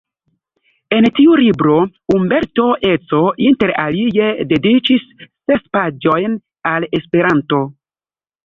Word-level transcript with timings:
En 0.95 1.07
tiu 1.17 1.35
libro 1.41 1.75
Umberto 2.15 2.65
Eco 2.93 3.21
inter 3.49 3.75
alie 3.83 4.31
dediĉis 4.55 5.07
ses 5.29 5.65
paĝojn 5.79 6.41
al 6.75 6.93
Esperanto. 7.01 7.63